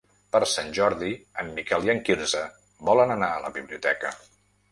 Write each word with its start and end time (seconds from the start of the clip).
Per 0.35 0.39
Sant 0.51 0.69
Jordi 0.77 1.09
en 1.43 1.51
Miquel 1.59 1.85
i 1.89 1.91
en 1.93 2.01
Quirze 2.07 2.41
volen 2.89 3.13
anar 3.17 3.31
a 3.35 3.43
la 3.47 3.55
biblioteca. 3.59 4.15